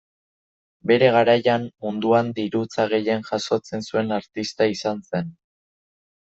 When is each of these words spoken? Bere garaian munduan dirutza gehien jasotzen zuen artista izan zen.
Bere 0.91 1.09
garaian 1.15 1.67
munduan 1.85 2.31
dirutza 2.39 2.87
gehien 2.95 3.21
jasotzen 3.29 3.85
zuen 3.91 4.11
artista 4.19 4.69
izan 4.79 5.05
zen. 5.13 5.31